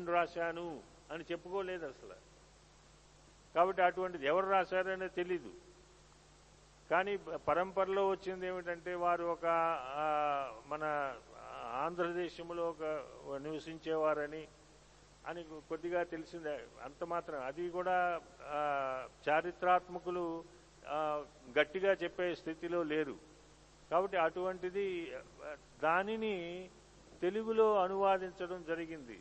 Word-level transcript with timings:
నేను 0.00 0.12
రాశాను 0.16 0.66
అని 1.12 1.22
చెప్పుకోలేదు 1.30 1.84
అసలు. 1.92 2.16
కాబట్టి 3.54 3.80
అటువంటిది 3.86 4.24
ఎవరు 4.32 4.46
రాశారనే 4.56 5.08
తెలీదు. 5.16 5.50
కానీ 6.90 7.12
పరంపరలో 7.48 8.02
వచ్చింది 8.08 8.44
ఏమిటంటే 8.50 8.92
వారు 9.02 9.24
ఒక 9.34 9.46
మన 10.72 10.84
ఆంధ్రదేశంలో 11.84 12.64
ఒక 12.72 12.82
నివసించేవారని 13.46 14.42
అని 15.30 15.42
కొద్దిగా 15.70 16.02
తెలిసింది. 16.14 16.54
అంత 16.86 17.04
మాత్రం 17.14 17.38
అది 17.48 17.64
కూడా 17.76 17.96
చారిత్రాత్మకులు 19.26 20.24
గట్టిగా 21.58 21.92
చెప్పే 22.02 22.28
స్థితిలో 22.42 22.80
లేరు. 22.92 23.16
కాబట్టి 23.90 24.16
అటువంటిది 24.26 24.86
దానిని 25.84 26.36
తెలుగులో 27.24 27.68
అనువాదించడం 27.84 28.60
జరిగింది. 28.70 29.18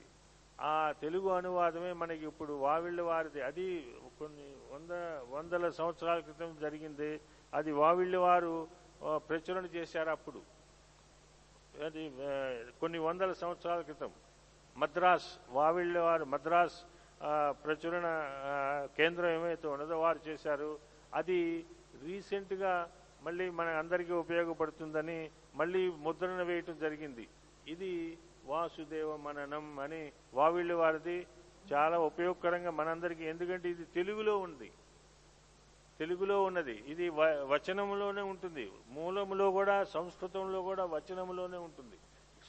ఆ 0.62 0.94
తెలుగు 1.02 1.30
అనువాదమే 1.30 1.94
మనకి 1.94 2.26
ఇప్పుడు 2.26 2.54
వావిళ్ళ 2.54 3.02
వారిది. 3.02 3.42
అది 3.42 3.96
కొన్ని 4.20 4.48
వంద 4.74 4.92
వందల 5.34 5.70
సంవత్సరాల 5.70 6.20
క్రితం 6.20 6.58
జరిగింది. 6.62 7.20
అది 7.54 7.72
వావిళ్ళ 7.72 8.18
వారు 8.18 8.68
ప్రచురణ 9.16 9.66
చేశారు 9.66 10.10
అప్పుడు. 10.10 10.42
అది 11.86 12.12
కొన్ని 12.80 13.00
వందల 13.00 13.32
సంవత్సరాల 13.34 13.82
క్రితం. 13.82 14.12
మద్రాస్ 14.78 15.30
వావిళ్ళ 15.50 16.00
వారు 16.00 16.26
మద్రాస్ 16.26 16.80
ప్రచురణ 17.64 18.08
కేంద్రం 18.98 19.30
ఏమైతే 19.30 19.68
ఉన్నదో 19.68 20.00
వారు 20.00 20.20
చేశారు. 20.28 20.80
అది 21.14 21.66
రీసెంట్గా 22.06 22.92
మళ్ళీ 23.24 23.50
మన 23.50 23.68
అందరికీ 23.68 24.14
ఉపయోగపడుతుందని 24.14 25.30
మళ్ళీ 25.56 25.90
ముద్రణ 25.92 26.42
వేయటం 26.42 26.78
జరిగింది. 26.82 27.28
ఇది 27.68 28.18
వాసుదేవ 28.46 29.16
మననం 29.16 29.80
అని 29.80 30.12
వావిళ్ళు 30.34 30.74
వారిది 30.74 31.28
చాలా 31.74 32.00
ఉపయోగకరంగా 32.00 32.72
మనందరికీ 32.72 33.24
ఎందుకంటే 33.24 33.70
ఇది 33.70 33.84
తెలుగులో 33.84 34.38
ఉంది. 34.38 34.72
తెలుగులో 36.00 36.44
ఉన్నది. 36.44 36.84
ఇది 36.88 37.10
వ- 37.10 37.44
వచనములోనే 37.44 38.22
ఉంటుంది. 38.22 38.72
మూలములో 38.88 39.52
కూడా 39.52 39.84
సంస్కృతంలో 39.84 40.62
కూడా 40.62 40.86
వచనములోనే 40.86 41.58
ఉంటుంది. 41.58 41.96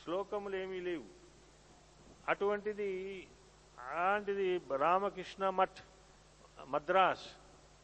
శ్లోకములు 0.05 0.57
ఏమీ 0.57 0.81
లేవు. 0.81 1.05
అటువంటిది 2.29 3.27
అలాంటిది 3.93 4.61
రామకృష్ణ 4.77 5.49
మఠ్ 5.49 5.85
మద్రాస్ 6.69 7.27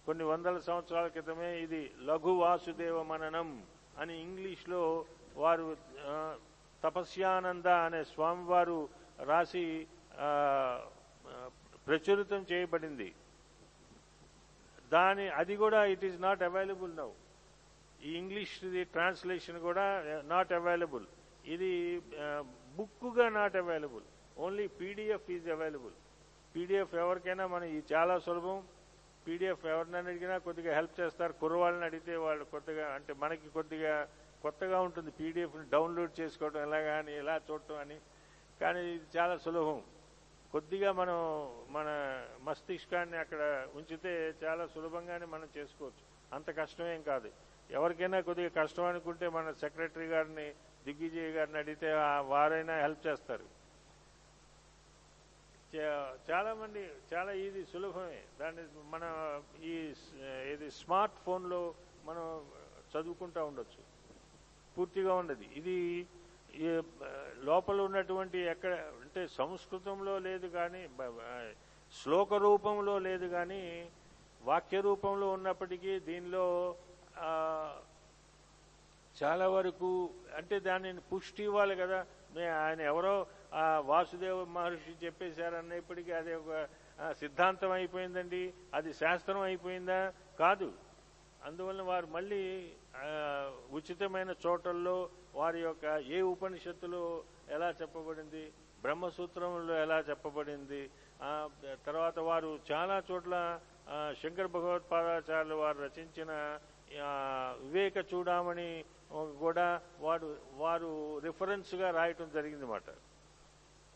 కొన్ని 0.06 0.24
వందల 0.24 0.58
సంవత్సరాల 0.58 1.06
క్రితమే 1.06 1.60
ఇది 1.60 1.92
లఘు 2.04 2.28
వాసుదేవ 2.28 3.02
మననం 3.02 3.62
అని 3.98 4.20
ఇంగ్లీష్లో 4.20 5.04
వారు 5.36 5.76
తపస్యానంద 6.86 7.68
అనే 7.86 8.00
స్వామివారు 8.14 8.78
రాసి 9.30 9.64
ప్రచురితం 11.86 12.42
చేయబడింది. 12.50 13.08
దాని 14.94 15.24
అది 15.40 15.54
కూడా 15.62 15.80
it 15.94 16.04
is 16.08 16.18
not 16.26 16.42
available 16.48 16.92
now 17.02 17.10
ఈ 18.06 18.10
ఇంగ్లీష్ 18.22 18.54
ట్రాన్స్లేషన్ 18.94 19.58
కూడా 19.68 19.84
నాట్ 20.32 20.52
అవైలబుల్ 20.58 21.06
ఇది 21.54 21.70
బుక్గా 22.76 23.26
not 23.38 23.56
available 23.62 24.06
only 24.44 24.66
PDF 24.80 25.28
is 25.36 25.48
available 25.56 25.94
PDF 26.54 26.94
ఎవరికైనా 27.04 27.44
మనం 27.54 27.66
ఇది 27.76 27.82
చాలా 27.94 28.14
సులభం. 28.26 28.58
పీడిఎఫ్ 29.24 29.64
ఎవరినైనా 29.72 30.08
అడిగినా 30.12 30.36
కొద్దిగా 30.46 30.70
హెల్ప్ 30.78 30.94
చేస్తారు. 31.00 31.34
కుర్రవాళ్ళని 31.40 31.84
అడిగితే 31.88 32.14
వాళ్ళు 32.24 32.44
కొద్దిగా 32.54 32.84
అంటే 32.96 33.12
మనకి 33.22 33.48
కొద్దిగా 33.56 33.94
కొత్తగా 34.42 34.80
ఉంటుంది. 34.80 35.10
పీడిఎఫ్ని 35.10 35.70
డౌన్లోడ్ 35.70 36.20
చేసుకోవడం 36.20 36.62
ఎలాగా 36.62 36.98
అని 36.98 37.16
ఎలా 37.18 37.40
చూడటం 37.50 37.78
అని. 37.78 38.00
కానీ 38.60 38.80
ఇది 38.80 39.18
చాలా 39.18 39.36
సులభం. 39.36 39.82
కొద్దిగా 40.52 40.92
మనం 40.92 41.16
మన 41.68 41.88
మస్తిష్కాన్ని 42.42 43.16
అక్కడ 43.16 43.68
ఉంచితే 43.74 44.34
చాలా 44.44 44.66
సులభంగానే 44.66 45.26
మనం 45.26 45.48
చేసుకోవచ్చు. 45.56 46.04
అంత 46.32 46.56
కష్టమేం 46.56 47.02
కాదు. 47.02 47.30
ఎవరికైనా 47.70 48.20
కొద్దిగా 48.20 48.62
కష్టం 48.62 48.84
అనుకుంటే 48.84 49.28
మన 49.28 49.52
సెక్రటరీ 49.52 50.06
గారిని 50.06 50.54
దిగ్విజయ్ 50.84 51.30
గారిని 51.32 51.58
అడిగితే 51.58 51.92
ఆ 51.92 52.20
వారైనా 52.20 52.80
హెల్ప్ 52.80 53.06
చేస్తారు. 53.06 53.46
చాలామంది 55.76 56.32
చాలా 56.32 56.54
మంది 56.54 56.90
చాలా 57.14 57.32
ఇది 57.32 57.64
సులభమే. 57.64 58.22
దాన్ని 58.40 58.62
మన 58.84 59.04
ఈ 59.62 59.94
ఇది 60.52 60.70
స్మార్ట్ 60.70 61.16
ఫోన్లో 61.24 61.74
మనం 62.04 62.46
చదువుకుంటా 62.92 63.44
ఉండొచ్చు. 63.44 63.85
పూర్తిగా 64.78 65.14
ఉండదు. 65.14 65.44
ఇది 65.56 66.06
లోపల 67.42 67.80
ఉన్నటువంటి 67.80 68.38
ఎక్కడ 68.38 68.72
అంటే 68.72 69.26
సంస్కృతంలో 69.26 70.18
లేదు 70.18 70.46
కానీ 70.46 70.88
శ్లోక 72.02 72.34
రూపంలో 72.34 72.98
లేదు 72.98 73.26
కానీ 73.26 73.88
వాక్య 74.42 74.80
రూపంలో 74.80 75.32
ఉన్నప్పటికీ 75.32 76.00
దీనిలో 76.00 76.76
చాలా 79.22 79.48
వరకు 79.48 80.10
అంటే 80.36 80.60
దానిని 80.60 81.00
పుష్టి 81.00 81.42
ఇవ్వాలి 81.42 81.76
కదా. 81.76 82.06
మే- 82.36 82.52
ఆయన 82.52 82.80
ఎవరో 82.80 83.26
ఆ 83.54 83.82
వాసుదేవ 83.84 84.44
మహర్షి 84.44 85.06
చెప్పేశారన్నప్పటికీ 85.06 86.12
అది 86.12 86.34
ఒక 86.34 86.68
సిద్ధాంతం 87.12 87.70
అయిపోయిందండి. 87.70 88.54
అది 88.74 88.94
శాస్త్రం 88.94 89.40
అయిపోయిందా? 89.40 90.12
కాదు. 90.38 90.72
అందువలన 91.46 91.82
వారు 91.90 92.06
మళ్ళీ 92.16 92.42
ఉచితమైన 93.78 94.30
చోటల్లో 94.44 94.96
వారి 95.40 95.60
యొక్క 95.60 95.84
ఏ 96.16 96.20
ఉపనిషత్తులో 96.34 97.02
ఎలా 97.56 97.68
చెప్పబడింది 97.80 98.44
బ్రహ్మసూత్రంలో 98.84 99.74
ఎలా 99.84 99.98
చెప్పబడింది 100.08 100.80
తర్వాత 101.86 102.18
వారు 102.28 102.50
చాలా 102.70 102.96
చోట్ల 103.08 103.34
శంకర 104.20 104.46
భగవత్పాదాచార్యులు 104.56 105.56
వారు 105.62 105.78
రచించిన 105.86 106.32
వివేక 107.62 107.96
చూడామణి 108.12 108.70
కూడా 109.44 109.66
వారు 110.06 110.28
వారు 110.62 110.90
రిఫరెన్స్గా 111.26 111.88
రాయటం 111.98 112.28
జరిగిందన్నమాట. 112.34 112.88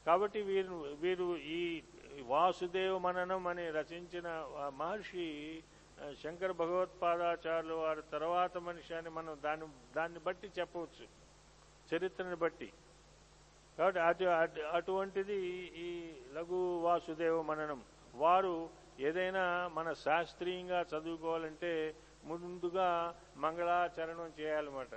కాబట్టి 0.06 0.40
వీరు 0.50 0.76
వీరు 1.02 1.26
ఈ 1.58 1.60
వాసుదేవ 2.32 2.94
మననం 3.06 3.44
అని 3.52 3.66
రచించిన 3.78 4.28
మహర్షి 4.80 5.28
శంకర 6.24 6.52
భగవత్పాదాచార్యులు 6.52 7.74
వారి 7.74 8.02
తర్వాత 8.12 8.58
మనిషి 8.58 8.94
అని 8.94 9.10
మనం 9.10 9.38
దాన్ని 9.44 9.66
దాన్ని 9.96 10.18
బట్టి 10.18 10.50
చెప్పవచ్చు. 10.58 11.06
చరిత్రని 11.94 12.36
బట్టి. 12.36 12.72
కాబట్టి 13.78 14.00
అటు 14.00 14.24
అటు- 14.24 14.64
అటువంటిది 14.64 15.36
ఈ 15.76 16.12
లఘు 16.32 16.80
వాసుదేవ 16.80 17.42
మననం. 17.42 17.82
వారు 18.14 18.70
ఏదైనా 19.00 19.68
మన 19.68 19.92
శాస్త్రీయంగా 19.92 20.80
చదువుకోవాలంటే 20.80 21.94
ముందుగా 22.24 23.14
మంగళాచరణం 23.36 24.32
చేయాలన్నమాట. 24.40 24.88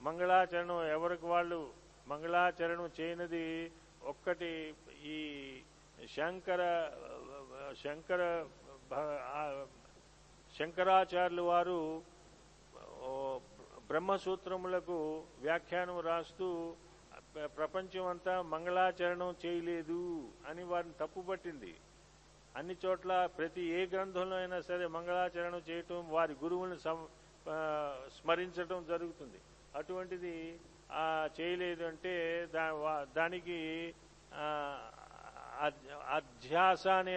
మంగళాచరణం 0.00 0.86
ఎవరికి 0.86 1.26
వాళ్ళు? 1.26 1.70
మంగళాచరణం 2.08 2.90
చేయనిది 3.00 3.72
ఒక్కటి 4.04 4.74
ఈ 5.04 5.48
శంకర 6.16 6.90
శంకర 7.84 8.46
భ- 8.90 9.81
శంకరాచార్యులు 10.62 11.42
వారు 11.42 12.02
బ్రహ్మసూత్రములకు 13.86 14.96
వ్యాఖ్యానం 15.40 16.00
రాస్తూ 16.00 16.74
ప్ర- 17.34 17.46
ప్రపంచం 17.46 18.06
అంతా 18.06 18.42
మంగళాచరణం 18.42 19.34
చేయలేదు 19.46 20.02
అని 20.48 20.64
వారిని 20.64 20.92
తప్పుపట్టింది. 21.00 21.72
అన్ని 22.56 22.76
చోట్ల 22.84 23.26
ప్రతి 23.26 23.62
ఏ 23.62 23.86
గ్రంథంలో 23.86 24.36
అయినా 24.36 24.60
సరే 24.60 24.86
మంగళాచరణం 24.86 25.62
చేయటం 25.70 26.10
వారి 26.10 26.34
గురువులను 26.44 26.78
స్మరించడం 26.78 28.08
స్మరించటం 28.16 28.84
జరుగుతుంది. 28.88 29.40
అటువంటిది 29.74 30.36
చేయలేదు 31.40 31.84
అంటే 31.84 32.14
దా 32.54 32.64
దానికి 33.16 33.58
అధ్యాస 36.10 36.88
అనే 36.88 37.16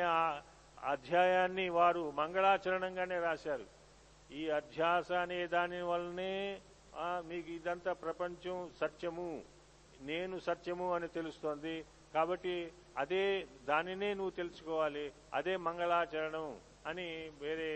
అధ్యాయాన్ని 0.92 1.66
వారు 1.77 2.04
మంగళాచరణంగానే 2.19 3.18
రాశారు. 3.27 3.66
ఈ 4.39 4.42
అధ్యాస 4.60 5.12
అనే 5.24 5.39
దాని 5.56 5.81
వల్లనే 5.92 6.33
మీకు 7.30 7.50
ఇదంతా 7.57 7.92
ప్రపంచం 8.06 8.57
సత్యము 8.81 9.30
నేను 10.10 10.36
సత్యము 10.48 10.88
అని 10.95 11.07
తెలుస్తోంది. 11.18 11.75
కాబట్టి 12.13 12.56
అదే 12.98 13.24
దానినే 13.69 14.10
నువ్వు 14.19 14.33
తెలుసుకోవాలి 14.42 15.06
అదే 15.33 15.54
మంగళాచరణం 15.68 16.48
అని 16.89 17.07
వేరే 17.42 17.72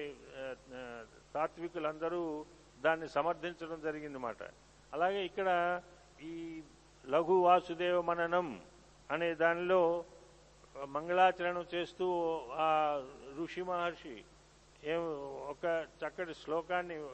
తాత్వికులందరూ 1.33 2.23
దాన్ని 2.81 3.07
సమర్థించడం 3.15 3.79
జరిగిందన్నమాట. 3.87 4.41
అలాగే 4.93 5.21
ఇక్కడ 5.29 5.49
ఈ 6.31 6.33
లఘు 7.05 7.35
వాసుదేవ 7.47 7.97
మననం 8.01 8.47
అనే 9.11 9.29
దానిలో 9.43 9.81
మంగళాచరణం 10.85 11.65
చేస్తూ 11.75 12.39
ఆ 12.53 13.01
ఋషి 13.41 13.63
మహర్షి 13.63 14.23
ఏం 14.83 14.99
ఒక 15.49 15.87
చక్కటి 16.05 16.33
శ్లోకాన్ని 16.33 17.07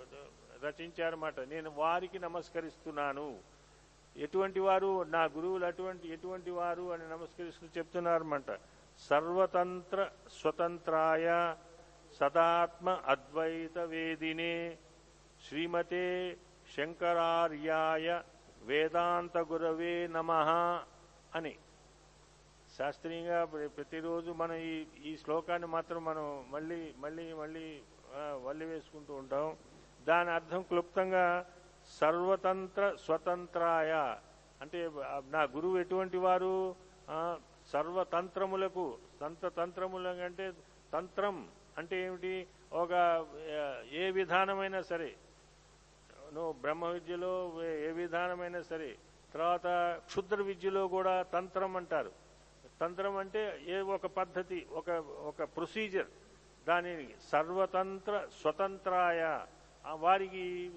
రచించారన్నమాట. 0.64 1.40
నేను 1.40 1.70
వారికి 1.70 2.20
నమస్కరిస్తున్నాను. 2.20 3.40
ఎటువంటి 4.18 4.60
వారు 4.60 5.04
నా 5.04 5.24
గురువులు 5.24 5.66
అటువంటి 5.66 6.10
ఎటువంటి 6.10 6.52
వారు 6.52 6.92
అని 6.94 7.10
నమస్కరిస్తూ 7.10 7.68
చెప్తున్నారన్నమాట. 7.78 8.60
సర్వతంత్ర 9.00 10.10
స్వతంత్రాయ 10.42 11.56
సదాత్మ 12.20 12.90
అద్వైత 12.90 13.78
వేదినే 13.78 14.78
శ్రీమతే 15.50 16.38
శంకరార్యాయ 16.78 18.22
వేదాంత 18.62 19.38
గురవే 19.38 20.08
నమ 20.08 20.32
అని. 21.36 21.56
శాస్త్రీయంగా 22.78 23.46
ప్ర- 23.46 23.68
ప్రతిరోజు 23.68 24.32
మనం 24.32 24.54
ఈ 24.54 24.86
ఈ 25.06 25.18
శ్లోకాన్ని 25.18 25.68
మాత్రం 25.68 26.06
మనం 26.06 26.46
మళ్ళీ 26.52 26.94
మళ్ళీ 26.98 27.34
మళ్ళీ 27.34 27.82
వల్లి 28.44 28.66
వేసుకుంటూ 28.66 29.14
ఉంటాం. 29.14 29.58
దాని 30.08 30.30
అర్థం 30.30 30.62
క్లుప్తంగా 30.62 31.46
సర్వతంత్ర 32.02 32.96
స్వతంత్రాయ. 33.06 34.16
అంటే 34.62 34.92
నా 35.30 35.44
గురువు 35.44 35.78
ఎటువంటి 35.78 36.18
వారు? 36.18 36.76
సర్వతంత్రములకు 37.68 38.98
తంత్ర 39.22 39.50
తంత్రములు 39.50 40.08
అంటే 40.08 40.54
తంత్రం 40.94 41.48
అంటే 41.78 42.06
ఏమిటి? 42.06 42.48
ఒక 42.74 43.26
ఏ 43.92 44.12
విధానమైనా 44.12 44.82
సరే. 44.82 45.16
నువ్వు 46.34 46.52
బ్రహ్మ 46.52 46.86
విద్యలో 46.86 47.64
ఏ- 47.64 47.88
ఏ 47.88 47.92
విధానమైనా 47.92 48.62
సరే. 48.62 48.98
తర్వాత 49.34 49.68
క్షుద్ర 50.06 50.42
విద్యలో 50.42 50.88
కూడా 50.88 51.22
తంత్రం 51.24 51.78
అంటారు. 51.78 52.25
తంత్రం 52.82 53.18
అంటే 53.18 53.62
ఏ 53.68 53.80
ఒక 53.80 54.06
పద్ధతి 54.06 54.68
ఒక 54.72 54.90
ఒక 55.26 55.44
ప్రొసీజర్ 55.44 56.06
దానిని 56.68 57.08
సర్వతంత్ర 57.32 58.28
స్వతంత్రాయ. 58.42 59.40
వారికి 59.94 60.72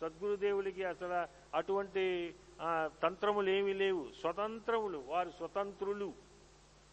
సద్గురుదేవులకి 0.00 0.84
అసలు 0.84 1.26
అటువంటి 1.56 2.34
ఆ, 2.60 2.90
తంత్రములు 3.02 3.50
ఏమీ 3.50 3.72
లేవు. 3.72 4.06
స్వతంత్రములు 4.20 5.04
వారు 5.06 5.30
స్వతంత్రులు. 5.30 6.12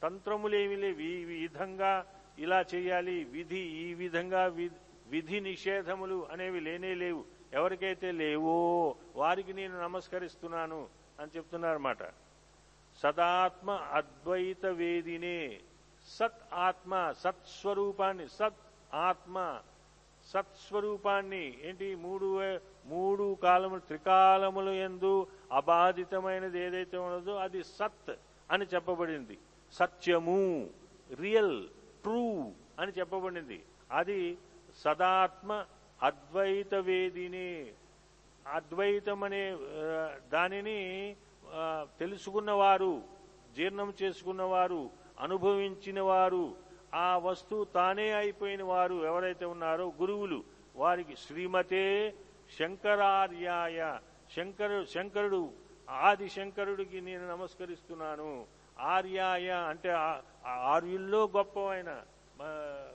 తంత్రములేమి 0.03 0.75
లేవు. 0.75 0.99
ఈ 0.99 1.25
విధంగా 1.25 2.05
ఇలా 2.39 2.65
చేయాలి 2.75 3.23
విధి 3.23 3.59
ఈ 3.59 3.93
విధంగా 3.93 4.45
వి- 4.45 4.71
విధి 5.07 5.39
నిషేధములు 5.39 6.27
అనేవి 6.31 6.59
లేనే 6.59 6.93
లేవు. 6.93 7.25
ఎవరికైతే 7.53 8.11
లేవో 8.11 8.95
వారికి 9.15 9.53
నేను 9.53 9.81
నమస్కరిస్తున్నాను 9.81 10.87
అని 11.19 11.31
చెప్తున్నారన్నమాట. 11.37 12.03
సదాత్మ 13.01 13.69
అద్వైత 13.71 14.65
వేదినే 14.79 15.39
సత్ 16.07 16.43
ఆత్మ 16.67 16.93
సత్స్వరూపాన్ని 17.23 18.25
సత్ 18.29 18.63
ఆత్మ 19.07 19.37
సత్స్వరూపాన్ని 20.31 21.45
ఏంటి? 21.67 21.87
మూడు 21.95 22.27
మూడు 22.85 23.25
కాలములు 23.43 23.81
త్రికాలములు 23.89 24.71
ఎందు 24.87 25.13
అబాధితమైనది 25.51 26.59
ఏదైతే 26.59 26.97
ఉన్నదో 26.97 27.33
అది 27.45 27.61
సత్ 27.77 28.11
అని 28.51 28.65
చెప్పబడింది. 28.73 29.35
సత్యము 29.73 30.39
రియల్ 31.19 31.57
ట్రూ 32.03 32.23
అని 32.79 32.91
చెప్పబడింది. 32.99 33.59
అది 33.91 34.21
సదాత్మ 34.83 35.51
అద్వైత 35.99 36.73
వేదిని 36.89 37.49
అద్వైతం 38.45 39.19
అనే 39.23 39.43
దానిని 40.33 40.79
తెలుసుకున్నవారు 41.99 43.01
జీర్ణం 43.55 43.93
చేసుకున్నవారు 44.01 44.89
అనుభవించిన 45.19 46.01
వారు 46.01 46.55
ఆ 46.93 47.17
వస్తువు 47.17 47.63
తానే 47.63 48.11
అయిపోయిన 48.11 48.63
వారు 48.63 49.05
ఎవరైతే 49.05 49.45
ఉన్నారో 49.45 49.93
గురువులు 50.01 50.43
వారికి 50.75 51.15
శ్రీమతే 51.15 52.13
శంకరార్యాయ 52.59 53.97
శంకరు 54.35 54.85
శంకరుడు 54.85 55.49
ఆది 55.89 56.29
శంకరుడికి 56.29 57.01
నేను 57.01 57.27
నమస్కరిస్తున్నాను. 57.27 58.45
ఆర్యాయ 58.79 59.49
అంటే 59.49 59.89
ఆర్యుల్లో 60.47 61.29
గొప్పవైన 61.37 62.01
మ- 62.37 62.87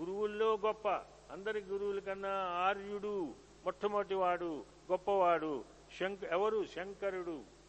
గురువుల్లో 0.00 0.58
గొప్ప 0.66 0.88
అందరి 1.32 1.60
గురువుల 1.60 1.98
కన్నా 1.98 2.32
ఆర్యుడు 2.44 3.34
మొట్టమొదటివాడు 3.64 4.64
గొప్పవాడు 4.90 5.64
శంక 6.00 6.24
ఎవరు? 6.24 6.64
శంకరుడు. 6.64 7.61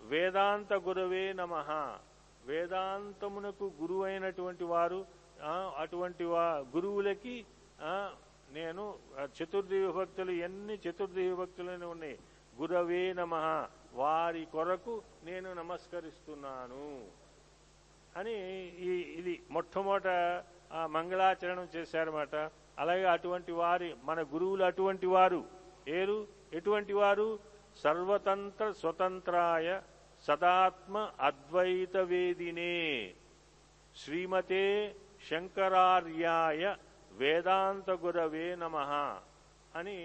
వేదాంత 0.00 0.72
గురవే 0.72 1.32
నమ. 1.32 1.54
వేదాంతమునకు 2.46 3.72
గురువు 3.80 4.02
అయినటువంటి 4.02 4.64
వారు 4.64 5.06
అటువంటి 5.78 6.24
వా 6.24 6.64
గురువులకి 6.74 7.44
నేను 8.52 8.94
చతుర్థి 9.42 9.86
విభక్తులు 9.86 10.30
ఎన్ని 10.30 10.74
చతుర్థి 10.74 11.28
విభక్తులని 11.28 11.84
ఉన్నాయి? 11.84 12.18
గురవే 12.60 13.12
నమ. 13.12 13.34
వారి 13.94 14.46
కొరకు 14.52 15.02
నేను 15.24 15.52
నమస్కరిస్తున్నాను. 15.52 17.04
అని 18.16 18.34
ఈ 18.78 18.90
ఇది 19.18 19.42
మొట్టమొదట 19.50 20.08
మంగళాచరణం 20.86 21.68
చేశారన్నమాట. 21.76 22.34
అలాగే 22.78 23.04
అటువంటి 23.04 23.52
వారి 23.52 23.94
మన 24.04 24.22
గురువులు 24.22 24.64
అటువంటి 24.64 25.06
వారు. 25.06 25.44
ఏరు? 25.88 26.26
ఎటువంటి 26.52 26.92
వారు? 26.92 27.38
సర్వతంత్ర 27.82 28.66
స్వతంత్రాయ 28.72 29.68
సదాత్మ 30.26 30.96
అద్వైత 31.20 31.96
వేదినే 32.10 32.74
శ్రీమతే 33.96 34.64
శంకరార్యాయ 35.28 36.64
వేదాంత 37.12 37.90
గురవే 38.04 38.46
నమ 38.62 38.76
అని 39.78 39.98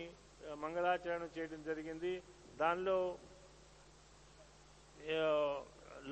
మంగళాచరణం 0.55 1.29
చేయడం 1.37 1.61
జరిగింది. 1.65 2.13
దానిలో 2.59 2.99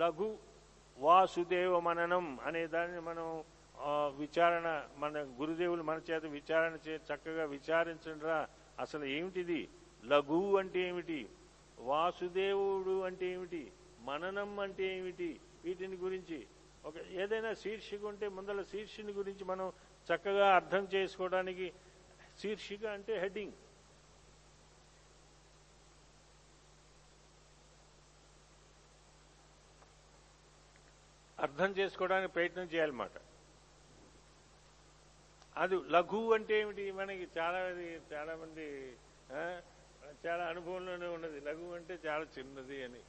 లఘు 0.01 0.29
వాసుదేవ 0.97 1.73
మననం 1.79 2.25
అనే 2.47 2.63
దాన్ని 2.67 3.01
మనం 3.09 3.27
విచారణ 4.21 4.67
మన 4.97 5.17
గురుదేవులు 5.39 5.83
మన 5.89 5.99
చేత 6.09 6.25
విచారణ 6.37 6.73
చే 6.87 6.95
చక్కగా 7.09 7.45
విచారించండిరా. 7.55 8.39
అసలు 8.79 9.05
ఏమిటిది? 9.17 9.61
లఘు 10.05 10.39
అంటే 10.57 10.79
ఏమిటి? 10.89 11.19
వాసుదేవుడు 11.79 13.01
అంటే 13.01 13.25
ఏమిటి? 13.25 13.71
మననం 13.99 14.59
అంటే 14.59 14.97
ఏమిటి? 14.97 15.39
వీటిని 15.63 15.95
గురించి 15.95 16.47
ఒక 16.85 16.93
ఏదైనా 16.97 17.53
శీర్షిక 17.53 18.05
ఉంటే 18.05 18.27
ముందల 18.27 18.61
శీర్షిని 18.61 19.11
గురించి 19.11 19.43
మనం 19.43 19.71
చక్కగా 20.09 20.55
అర్థం 20.55 20.87
చేసుకోవడానికి 20.93 21.73
శీర్షిక 22.41 22.85
అంటే 22.85 23.19
హెడ్డింగ్. 23.19 23.51
అర్థం 31.39 31.71
చేసుకోవడానికి 31.71 32.33
ప్రయత్నం 32.33 32.63
చేయాలన్నమాట. 32.63 33.11
అది 35.57 35.75
లఘు 35.75 36.33
అంటే 36.33 36.59
ఏమిటి? 36.61 36.91
మనకి 36.91 37.27
చాలా 37.37 37.59
చాలా 38.13 38.35
మంది 38.35 38.65
చాలా 40.25 40.45
అనుభవంలోనే 40.45 41.07
ఉన్నది. 41.07 41.39
లఘు 41.39 41.75
అంటే 41.75 41.99
చాలా 42.05 42.25
చిన్నది 42.37 42.83
అని. 42.83 42.99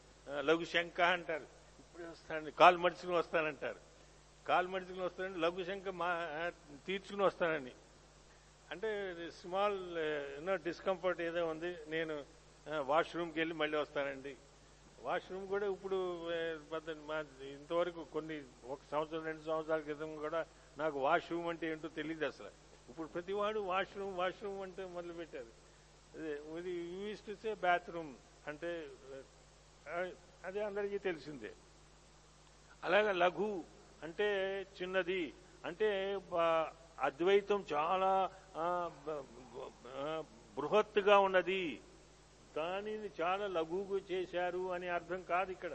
లఘు 0.41 0.65
శంక 0.65 1.01
అంటారు. 1.01 1.43
ఇప్పుడే 1.79 2.05
వస్తానండి. 2.05 2.51
కాలు 2.51 2.79
మడుచుకుని 2.79 3.17
వస్తానంటారు. 3.17 3.79
కాలు 4.49 4.69
మడుచుకుని 4.69 5.03
వస్తానండి 5.03 5.39
లఘు 5.39 5.65
శంక 5.65 5.89
మా 5.89 6.29
తీర్చుకుని 6.87 7.23
వస్తానని. 7.23 7.73
అంటే 8.71 9.17
స్మాల్ 9.41 9.99
ఎన్నో 10.39 10.57
డిస్కంఫర్ట్ 10.57 11.21
ఏదో 11.21 11.47
ఉంది. 11.47 11.77
నేను 11.89 12.25
వాష్రూమ్కి 12.81 13.41
వెళ్ళి 13.41 13.55
మళ్ళీ 13.55 13.79
వస్తానండి. 13.79 14.37
వాష్రూమ్ 15.03 15.49
కూడా 15.49 15.67
ఇప్పుడు 15.67 16.29
మా- 16.83 17.43
ఇంతవరకు 17.43 18.05
కొన్ని 18.05 18.43
ఒక 18.65 18.79
సంవత్సరం 18.91 19.25
రెండు 19.25 19.43
సంవత్సరాల 19.45 19.81
క్రితం 19.81 20.17
కూడా 20.17 20.47
నాకు 20.79 20.99
వాష్రూమ్ 20.99 21.47
అంటే 21.47 21.73
ఏంటో 21.73 21.89
తెలియదు 21.89 22.25
అసలు. 22.25 22.51
ఇప్పుడు 22.89 23.07
ప్రతివాడు 23.07 23.61
వాష్రూమ్ 23.61 24.19
వాష్రూమ్ 24.19 24.63
అంటే 24.63 24.85
మొదలు 24.85 25.13
పెట్టారు 25.13 25.61
ఇది 26.59 26.73
యూస్ 27.01 27.23
టు 27.27 27.35
సే 27.43 27.51
బాత్రూమ్? 27.67 28.15
అంటే 28.49 28.71
అదే 29.97 30.13
అది 30.45 30.61
అందరికీ 30.69 30.99
తెలిసిందే. 30.99 31.53
అలాగే 32.85 33.13
లఘు 33.13 33.51
అంటే 34.03 34.27
చిన్నది 34.79 35.23
అంటే 35.65 35.89
అద్వైతం 37.07 37.61
చాలా 37.73 38.13
బృహత్తుగా 40.59 41.17
ఉన్నది. 41.19 41.63
దానిని 42.57 43.09
చాలా 43.21 43.47
లఘువుగా 43.57 43.99
చేశారు 44.13 44.63
అని 44.73 44.89
అర్థం 44.89 45.21
కాదు 45.23 45.51
ఇక్కడ. 45.57 45.75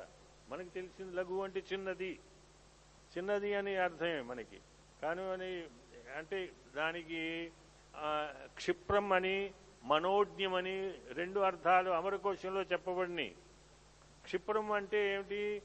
మనకి 0.49 0.69
తెలిసింది 0.69 1.15
లఘు 1.15 1.35
అంటే 1.43 1.59
చిన్నది. 1.73 2.13
చిన్నది 3.17 3.51
అని 3.59 3.75
అర్థమే 3.87 4.21
మనకి. 4.31 4.59
కానీ 5.01 5.21
అంటే 6.17 6.39
దానికి 6.75 7.21
క్షిప్రం 8.59 9.07
అని 9.13 9.37
మనోజ్ఞమని 9.85 10.93
రెండు 11.13 11.39
అర్థాలు 11.39 11.89
అమరకోశంలో 11.89 12.61
చెప్పబడినాయి. 12.61 13.35
క్షిప్రం 14.23 14.71
అంటే 14.71 15.13
ఏమిటి? 15.13 15.61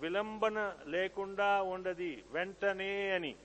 విలంబన 0.00 0.76
లేకుండా 0.86 1.62
ఉండది 1.62 2.24
వెంటనే 2.30 3.10
అని. 3.10 3.36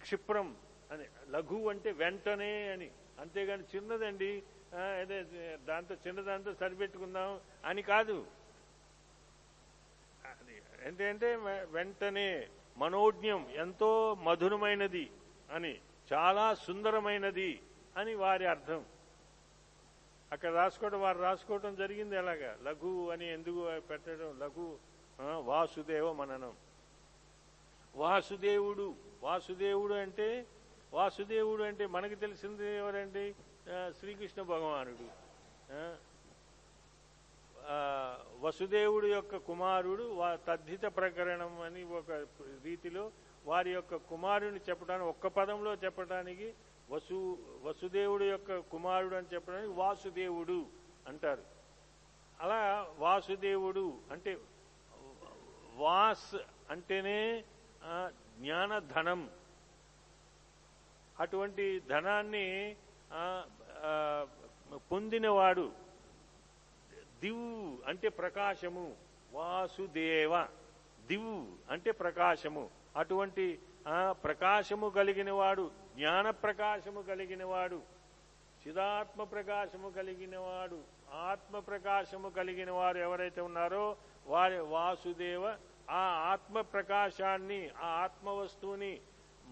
క్షిప్రం 0.00 0.56
అని 0.92 1.04
లఘు 1.30 1.68
అంటే 1.68 1.90
వెంటనే 1.90 2.72
అని. 2.72 2.90
అంతేగాని 3.20 3.62
చిన్నదండి 3.76 4.42
అదే 5.00 5.24
దాంతో 5.68 5.94
చిన్నదాంతో 5.94 6.54
సరిపెట్టుకుందాం 6.54 7.40
అని 7.64 7.82
కాదు. 7.82 8.26
అది 10.24 10.62
ఏంటంటే 10.86 11.36
వె- 11.36 11.66
వెంటనే 11.70 12.48
మనోజ్ఞం 12.76 13.46
ఎంతో 13.54 14.14
మధురమైనది 14.14 15.10
అని 15.52 15.78
చాలా 16.12 16.54
సుందరమైనది 16.54 17.60
అని 17.96 18.12
వారి 18.22 18.44
అర్థం. 18.52 18.80
అక్కడ 20.32 20.50
రాసుకోవడం 20.60 21.00
వారు 21.00 21.18
రాసుకోవడం 21.18 21.72
జరిగింది 21.80 22.14
ఎలాగా 22.16 22.50
లఘు 22.66 22.92
అని 23.12 23.26
ఎందుకు 23.32 23.60
పెట్టడం? 23.90 24.30
లఘు 24.42 24.66
వాసుదేవ 25.50 26.06
మననం. 26.20 26.54
వాసుదేవుడు 27.94 28.86
వాసుదేవుడు 29.22 29.94
అంటే 30.04 30.28
వాసుదేవుడు 30.92 31.62
అంటే 31.62 31.84
మనకు 31.96 32.16
తెలిసింది 32.24 32.66
ఎవరండి? 32.78 33.26
శ్రీకృష్ణ 33.98 34.40
భగవానుడు. 34.52 35.06
వసుదేవుడు 38.44 39.06
యొక్క 39.06 39.36
కుమారుడు 39.48 40.06
తద్ధిత 40.48 40.84
ప్రకరణం 40.96 41.54
అని 41.66 41.82
ఒక 41.98 42.10
రీతిలో 42.64 43.04
వారి 43.46 43.70
యొక్క 43.72 43.94
కుమారుని 44.10 44.60
చెప్పడానికి 44.68 45.08
ఒక్క 45.14 45.26
పదంలో 45.38 45.72
చెప్పడానికి 45.84 46.48
వసు 46.90 47.18
వసుదేవుడు 47.62 48.24
యొక్క 48.24 48.58
కుమారుడు 48.72 49.14
అని 49.16 49.26
చెప్పడానికి 49.34 49.72
వాసుదేవుడు 49.72 50.58
అంటారు. 51.08 51.44
అలా 52.40 52.60
వాసుదేవుడు 52.98 53.86
అంటే 54.12 54.32
వాస్ 55.74 56.36
అంటేనే 56.70 57.44
జ్ఞాన 57.80 58.10
జ్ఞానధనం. 58.40 59.30
అటువంటి 61.20 61.64
ధనాన్ని 61.90 62.76
పొందినవాడు 64.90 65.66
దివు 67.22 67.78
అంటే 67.88 68.08
ప్రకాశము 68.08 68.96
వాసుదేవ 69.32 70.32
దివ్ 71.06 71.72
అంటే 71.72 71.90
ప్రకాశము. 71.90 72.64
అటువంటి 72.96 73.46
ప్రకాశము 74.24 74.86
కలిగిన 74.88 75.30
వాడు 75.32 75.70
జ్ఞాన 75.94 76.30
ప్రకాశము 76.44 77.00
కలిగిన 77.02 77.44
వాడు 77.44 77.78
చిదాత్మ 78.62 79.24
ప్రకాశము 79.24 79.88
కలిగిన 79.90 80.36
వాడు 80.38 80.78
ఆత్మ 81.28 81.58
ప్రకాశము 81.58 82.28
కలిగిన 82.28 82.70
వారు 82.70 82.98
ఎవరైతే 82.98 83.40
ఉన్నారో 83.40 83.84
వారి 84.26 84.58
వాసుదేవ 84.70 85.44
ఆ 85.90 86.02
ఆత్మ 86.32 86.60
ప్రకాశాన్ని 86.72 87.60
ఆ 87.82 87.88
ఆత్మ 88.04 88.28
వస్తువుని 88.30 88.92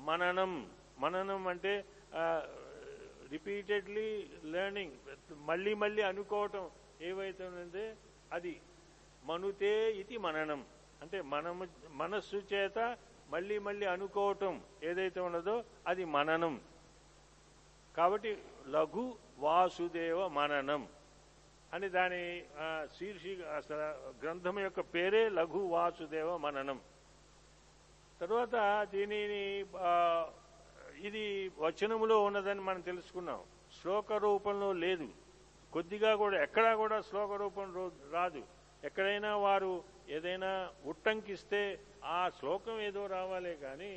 మననం 0.07 0.53
మననం 0.99 1.43
అంటే 1.49 1.73
రిపీటెడ్లీ 3.31 4.09
లెర్నింగ్ 4.45 4.97
మళ్ళీ 5.47 5.75
మళ్ళీ 5.75 6.03
అనుకోవటం 6.03 6.65
ఏవైతే 7.03 7.43
ఉందంటే 7.47 7.85
అది 8.33 8.53
మనుతే 9.23 9.73
ఇది 9.93 10.17
మననం. 10.19 10.61
అంటే 11.03 11.19
మనము 11.33 11.65
మనస్సు 11.93 12.37
చేత 12.53 12.79
మళ్ళీ 13.33 13.59
మళ్ళీ 13.59 13.87
అనుకోవటం 13.87 14.61
ఏదైతే 14.85 15.21
ఉన్నదో 15.21 15.65
అది 15.87 16.05
మననం. 16.05 16.61
కాబట్టి 17.97 18.39
లఘు 18.69 19.15
వాసుదేవ 19.39 20.29
మననం 20.29 20.89
అని 21.75 21.89
దాని 21.89 22.43
ఆ, 22.59 22.87
శీర్షి 22.99 23.39
గ్రంథం 24.23 24.59
యొక్క 24.59 24.81
పేరే 24.81 25.29
లఘు 25.29 25.59
వాసుదేవ 25.59 26.37
మననం. 26.37 26.81
తర్వాత 28.21 28.87
దీనిని 28.91 29.65
ఇది 31.07 31.51
వచనములో 31.59 32.25
ఉన్నదని 32.25 32.61
మనం 32.61 32.81
తెలుసుకున్నాం. 32.81 33.41
శ్లోక 33.83 34.13
రూపంలో 34.13 34.73
లేదు. 34.73 35.09
కొద్దిగా 35.73 36.15
కూడా 36.15 36.43
ఎక్కడా 36.43 36.77
కూడా 36.77 37.01
శ్లోక 37.01 37.33
రూపం 37.33 37.75
రో- 37.75 38.13
రాదు. 38.13 38.43
ఎక్కడైనా 38.83 39.31
వారు 39.37 39.73
ఏదైనా 40.09 40.51
ఉట్టంకిస్తే 40.85 41.63
ఆ 42.13 42.21
శ్లోకం 42.39 42.79
ఏదో 42.81 43.03
రావాలే 43.07 43.55
కానీ 43.63 43.93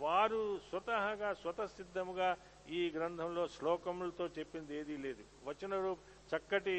వారు 0.00 0.40
స్వతహాగా 0.68 1.28
స్వతసిద్ధముగా 1.34 2.28
ఈ 2.70 2.80
గ్రంథంలో 2.96 3.44
శ్లోకములతో 3.48 4.24
చెప్పింది 4.36 4.72
ఏదీ 4.80 4.96
లేదు. 4.96 5.22
వచన 5.46 5.74
రూప 5.84 5.98
చక్కటి 6.30 6.76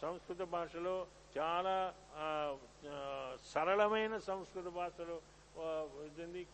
సంస్కృత 0.00 0.42
భాషలో 0.52 0.94
చాలా 1.36 1.74
సరళమైన 3.44 4.14
సంస్కృత 4.28 4.68
భాషలో 4.78 5.16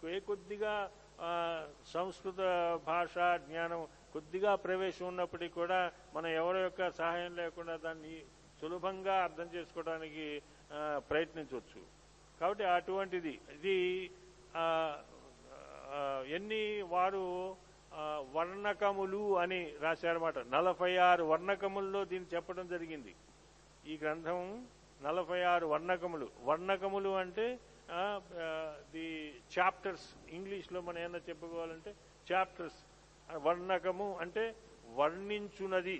ఏ 0.09 0.21
కొద్దిగా 0.23 0.73
సంస్కృత 1.93 2.41
భాష 2.87 3.15
జ్ఞానం 3.47 3.83
కొద్దిగా 4.13 4.53
ప్రవేశం 4.65 5.07
ఉన్నప్పటికీ 5.07 5.55
కూడా 5.55 5.81
మనం 6.15 6.31
ఎవరి 6.41 6.61
యొక్క 6.63 6.89
సహాయం 6.99 7.33
లేకుండా 7.37 7.75
దాన్ని 7.77 8.17
సులభంగా 8.61 9.15
అర్థం 9.27 9.49
చేసుకోవడానికి 9.55 10.27
ప్రయత్నించవచ్చు. 11.11 11.81
కాబట్టి 12.41 12.65
అటువంటిది. 12.77 13.35
ఇది 13.57 13.77
ఎన్ని 16.37 16.63
వారు 16.95 17.25
వర్ణకములు 18.35 19.23
అని 19.43 19.61
రాశారన్నమాట. 19.85 20.39
నలభై 20.57 20.93
ఆరు 21.09 21.23
వర్ణకముల్లో 21.31 22.01
దీన్ని 22.13 22.29
చెప్పడం 22.35 22.67
జరిగింది. 22.75 23.13
ఈ 23.91 23.93
గ్రంథం 24.03 24.39
నలభై 25.07 25.41
ఆరు 25.53 25.67
వర్ణకములు. 25.73 26.27
వర్ణకములు 26.49 27.11
అంటే 27.23 27.47
ది 28.95 29.07
చాప్టర్స్. 29.57 30.09
ఇంగ్లీష్లో 30.37 30.81
మనం 30.89 30.99
ఏమన్నా 31.05 31.21
చెప్పుకోవాలంటే 31.29 31.93
చాప్టర్స్. 32.31 32.81
వర్ణకము 33.47 34.09
అంటే 34.23 34.45
వర్ణించున్నది 34.99 35.99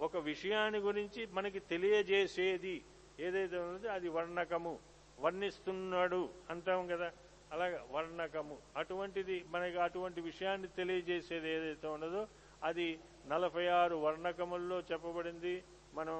ఒక 0.00 0.16
విషయాన్ని 0.16 0.80
గురించి 0.80 1.26
మనకి 1.36 1.60
తెలియజేసేది 1.70 2.74
ఏదైతే 3.20 3.56
ఉన్నదో 3.58 3.88
అది 3.88 4.08
వర్ణకము. 4.16 4.78
వర్ణిస్తున్నాడు 5.20 6.20
అంటాం 6.50 6.86
కదా. 6.86 7.08
అలాగే 7.52 7.78
వర్ణకము. 7.90 8.56
అటువంటిది 8.76 9.44
మనకి 9.48 9.78
అటువంటి 9.78 10.20
విషయాన్ని 10.20 10.68
తెలియజేసేది 10.76 11.48
ఏదైతే 11.50 11.86
ఉన్నదో 11.88 12.22
అది 12.64 12.86
నలభై 13.26 13.66
ఆరు 13.80 13.96
వర్ణకముల్లో 13.96 14.78
చెప్పబడింది. 14.92 15.54
మనం 15.94 16.18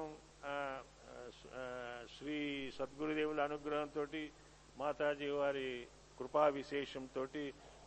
శ్రీ 2.17 2.37
సద్గురుదేవుల 2.75 3.39
అనుగ్రహంతో 3.41 4.05
మాతాజీ 4.77 5.29
వారి 5.29 5.87
కృపా 6.19 6.47
విశేషంతో 6.59 7.27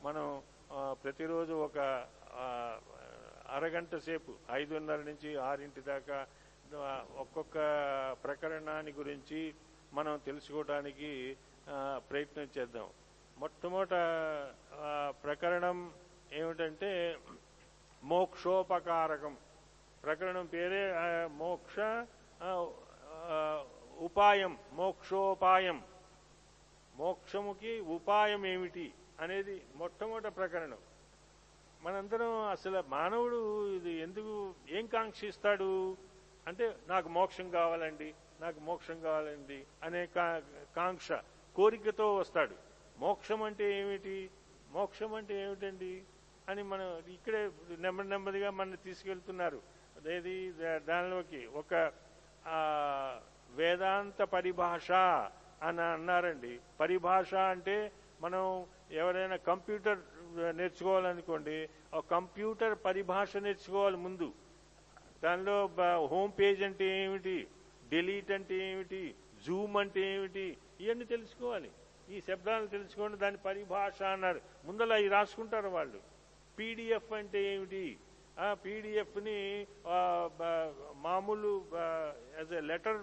మనం 0.03 0.43
ప్రతిరోజు 1.03 1.55
ఒక 1.67 1.79
అరగంట 3.53 3.97
సేపు 3.97 4.33
ఐదున్నర 4.51 4.97
నుంచి 4.97 5.31
ఆరింటి 5.37 5.81
దాకా 5.81 6.27
ఒక్కొక్క 7.19 7.57
ప్రకరణాన్ని 8.25 8.93
గురించి 8.93 9.55
మనం 9.93 10.21
తెలుసుకోవడానికి 10.27 11.37
ప్రయత్నం 11.97 12.49
చేద్దాం. 12.59 12.89
మొట్టమొదట 13.39 13.95
ప్రకరణం 15.25 15.79
ఏమిటంటే 16.33 17.19
మోక్షోపకారకం. 18.03 19.37
ప్రకరణం 20.03 20.47
పేరే 20.47 20.85
మోక్ష 21.33 21.77
ఉపాయం 23.99 24.59
మోక్షోపాయం. 24.73 25.79
మోక్షముకి 26.97 27.81
ఉపాయం 27.81 28.47
ఏమిటి 28.47 28.87
అనేది 29.21 29.57
మొట్టమొదటి 29.77 30.35
ప్రకరణం. 30.35 30.79
మనందరం 31.83 32.49
అసలు 32.49 32.85
మానవుడు 32.89 33.69
ఇది 33.77 33.91
ఎందుకు 33.91 34.55
ఏం 34.71 34.87
కాంక్షిస్తాడు? 34.87 35.97
అంటే 36.47 36.77
నాకు 36.89 37.09
మోక్షం 37.09 37.51
కావాలండి 37.51 38.15
నాకు 38.41 38.61
మోక్షం 38.61 39.01
కావాలండి 39.01 39.65
అనే 39.83 40.07
కాంక్ష 40.77 41.12
కోరికతో 41.57 42.15
వస్తాడు. 42.15 42.55
మోక్షం 42.99 43.43
అంటే 43.43 43.81
ఏమిటి? 43.81 44.31
మోక్షం 44.71 45.15
అంటే 45.15 45.43
ఏమిటండి? 45.43 46.03
అని 46.49 46.62
మనం 46.62 47.03
ఇక్కడే 47.09 47.51
నెమ్మది 47.79 48.09
నెమ్మదిగా 48.09 48.51
మన 48.51 48.75
తీసుకెళ్తున్నారు. 48.75 49.61
అదేది 49.97 50.53
దానిలోకి 50.62 51.47
ఒక 51.47 51.93
వేదాంత 53.51 54.23
పరిభాష 54.23 54.93
అని 55.62 55.81
అన్నారండి. 55.81 56.61
పరిభాష 56.81 57.35
అంటే 57.35 57.93
మనం 58.21 58.67
ఎవరైనా 58.91 59.37
కంప్యూటర్ 59.37 59.99
నేర్చుకోవాలనుకోండి 60.39 61.69
ఆ 61.95 62.01
కంప్యూటర్ 62.01 62.79
పరిభాష 62.85 63.37
నేర్చుకోవాలి 63.37 63.97
ముందు. 63.97 64.33
దానిలో 65.25 65.67
బ- 65.67 66.09
హోమ్ 66.11 66.33
పేజ్ 66.39 66.62
అంటే 66.62 67.05
ఏమిటి? 67.05 67.47
డిలీట్ 67.89 68.31
అంటే 68.31 68.73
ఏమిటి? 68.73 69.15
జూమ్ 69.47 69.77
అంటే 69.77 70.15
ఏమిటి? 70.15 70.57
ఇవన్నీ 70.81 71.05
తెలుసుకోవాలి. 71.05 71.71
ఈ 72.11 72.21
శబ్దాలను 72.21 72.67
తెలుసుకోండి 72.67 73.17
దాని 73.17 73.37
పరిభాష 73.37 74.03
అన్నారు. 74.03 74.41
ముందల 74.65 74.93
అవి 74.93 75.09
రాసుకుంటారు 75.09 75.69
వాళ్ళు. 75.69 76.01
పీడిఎఫ్ 76.59 77.12
అంటే 77.12 77.55
ఏమిటి? 77.55 77.97
ఆ 78.39 78.55
పీడిఎఫ్ని 78.55 79.67
మామూలు 80.95 81.65
యాజ్ 82.39 82.53
ఎ 82.53 82.61
లెటర్ 82.61 83.03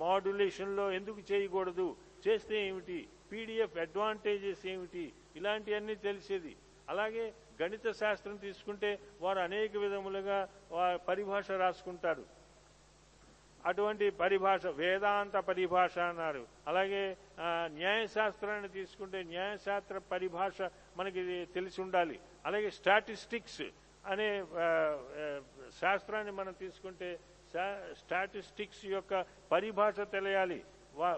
మాడ్యులేషన్లో 0.00 0.84
ఎందుకు 0.92 1.20
చేయకూడదు? 1.32 1.96
చేస్తే 2.26 2.56
ఏమిటి? 2.68 2.98
పీడిఎఫ్ 3.32 3.76
అడ్వాంటేజెస్ 3.78 4.64
ఏమిటి? 4.66 5.04
ఇలాంటివన్నీ 5.36 5.94
తెలిసేది. 5.94 6.52
అలాగే 6.88 7.24
గణిత 7.62 7.90
శాస్త్రం 8.00 8.36
తీసుకుంటే 8.36 8.90
వారు 9.20 9.38
అనేక 9.38 9.76
విధములుగా 9.76 10.38
పరిభాష 11.08 11.50
రాసుకుంటారు. 11.50 12.24
అటువంటి 13.66 14.06
పరిభాష 14.10 14.66
వేదాంత 14.80 15.36
పరిభాష 15.48 15.98
అన్నారు. 15.98 16.46
అలాగే 16.66 17.16
న్యాయశాస్త్రాన్ని 17.78 18.68
తీసుకుంటే 18.68 19.22
న్యాయశాస్త్ర 19.22 19.98
పరిభాష 20.12 20.68
మనకి 20.96 21.22
తెలిసి 21.54 21.80
ఉండాలి. 21.80 22.20
అలాగే 22.46 22.70
స్టాటిస్టిక్స్ 22.70 23.62
అనే 24.06 24.28
శాస్త్రాన్ని 25.80 26.32
మనం 26.32 26.52
తీసుకుంటే 26.52 27.08
స్టాటిస్టిక్స్ 27.92 28.86
యొక్క 28.86 29.24
పరిభాష 29.52 30.00
తెలియాలి. 30.00 30.64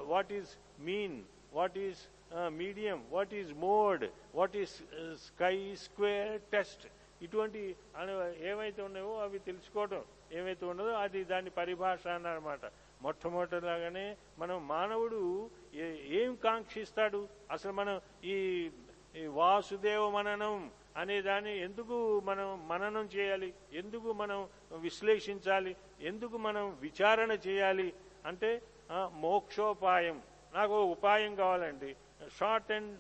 What 0.01 0.33
is 0.33 0.59
mean 0.81 1.25
what 1.53 1.79
is 1.79 2.09
medium 2.49 3.07
what 3.11 3.35
is 3.35 3.55
mode 3.55 4.11
what 4.35 4.57
is 4.57 4.83
chi 5.15 5.75
square 5.75 6.41
test 6.43 6.89
ఇటువంటి 7.23 7.77
అను- 7.97 8.45
ఏవైతే 8.45 8.83
ఉన్నాయో 8.83 9.19
అవి 9.19 9.39
తెలుసుకోవడం 9.39 10.05
ఏమైతే 10.33 10.67
ఉన్నదో 10.67 10.89
అది 10.89 11.25
దాని 11.25 11.51
పరిభాష 11.51 12.07
అన్నమాట. 12.07 12.61
మొట్టమొదటిలాగానే 13.03 14.17
మనం 14.39 14.69
మానవుడు 14.69 15.51
ఏ- 15.75 16.23
ఏం 16.23 16.35
కాంక్షిస్తాడు? 16.35 17.29
అసలు 17.51 17.73
మనం 17.73 18.01
ఈ 18.25 18.71
ఈ 19.17 19.27
వాసుదేవ 19.27 20.11
మననం 20.11 20.71
అనే 20.97 21.23
దాన్ని 21.23 21.59
ఎందుకు 21.59 22.21
మనం 22.21 22.69
మననం 22.69 23.05
చేయాలి? 23.05 23.55
ఎందుకు 23.73 24.13
మనం 24.13 24.49
విశ్లేషించాలి? 24.73 25.77
ఎందుకు 26.01 26.37
మనం 26.37 26.79
విచారణ 26.81 27.33
చేయాలి? 27.33 27.93
అంటే 28.27 28.63
మోక్షోపాయం. 28.93 30.23
నాకు 30.55 30.83
ఉపాయం 30.85 31.35
కావాలండి. 31.35 31.97
Short 32.39 32.73
and 32.73 32.99